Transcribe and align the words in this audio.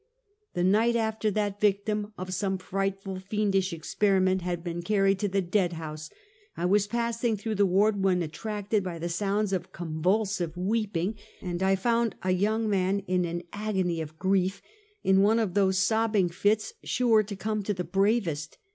The 0.55 0.63
night 0.63 0.95
after 0.95 1.29
that 1.29 1.61
victim 1.61 2.11
of 2.17 2.33
some 2.33 2.57
frightful, 2.57 3.19
fiend 3.19 3.53
ish 3.53 3.71
experiment 3.71 4.41
had 4.41 4.63
been 4.63 4.81
carried 4.81 5.19
to 5.19 5.27
the 5.27 5.43
dead 5.43 5.73
house, 5.73 6.09
I 6.57 6.65
was 6.65 6.87
passing 6.87 7.37
through 7.37 7.53
the 7.53 7.67
ward, 7.67 8.03
when 8.03 8.23
attracted 8.23 8.83
by 8.83 8.99
sounds 9.05 9.53
of 9.53 9.71
convulsive 9.71 10.57
weeping, 10.57 11.19
and 11.39 11.61
I 11.61 11.75
found 11.75 12.15
a 12.23 12.31
young 12.31 12.67
man 12.67 13.01
in 13.01 13.25
an 13.25 13.43
agony 13.53 14.01
of 14.01 14.17
grief, 14.17 14.63
in 15.03 15.21
one 15.21 15.37
of 15.37 15.53
those 15.53 15.77
sobbing 15.77 16.29
fits 16.29 16.73
sure 16.83 17.21
to 17.21 17.35
come 17.35 17.61
to 17.61 17.73
the 17.75 17.83
bravest. 17.83 18.57